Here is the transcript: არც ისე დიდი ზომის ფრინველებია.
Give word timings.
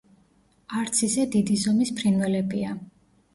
არც 0.79 1.01
ისე 1.07 1.25
დიდი 1.35 1.59
ზომის 1.65 1.93
ფრინველებია. 2.01 2.73